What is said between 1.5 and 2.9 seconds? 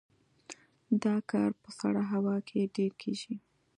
په سړه هوا کې